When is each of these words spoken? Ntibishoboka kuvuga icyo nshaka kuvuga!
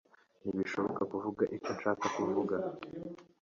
Ntibishoboka 0.41 1.01
kuvuga 1.11 1.43
icyo 1.55 1.71
nshaka 1.75 2.05
kuvuga! 2.15 2.55